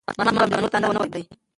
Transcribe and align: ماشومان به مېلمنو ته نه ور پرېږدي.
ماشومان 0.17 0.33
به 0.39 0.45
مېلمنو 0.51 0.71
ته 0.73 0.77
نه 0.81 0.87
ور 0.87 0.97
پرېږدي. 1.01 1.23